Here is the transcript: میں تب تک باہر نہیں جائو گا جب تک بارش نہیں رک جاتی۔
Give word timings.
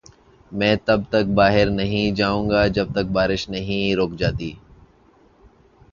میں 0.51 0.75
تب 0.85 0.99
تک 1.09 1.25
باہر 1.35 1.67
نہیں 1.71 2.15
جائو 2.15 2.41
گا 2.49 2.61
جب 2.75 2.87
تک 2.95 3.05
بارش 3.11 3.47
نہیں 3.49 3.95
رک 3.95 4.11
جاتی۔ 4.19 4.51